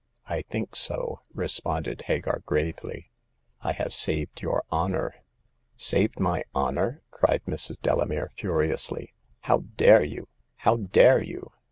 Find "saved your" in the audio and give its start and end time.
3.93-4.63